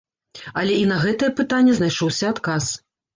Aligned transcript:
Але 0.61 0.77
і 0.83 0.87
на 0.91 0.95
гэтае 1.03 1.29
пытанне 1.39 1.75
знайшоўся 1.81 2.25
адказ. 2.33 2.71